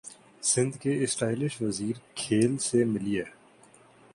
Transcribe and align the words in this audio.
سندھ 0.43 0.77
کے 0.77 0.93
اسٹائلش 1.03 1.61
وزیر 1.61 1.99
کھیل 2.15 2.57
سے 2.57 2.83
ملیے 2.83 3.23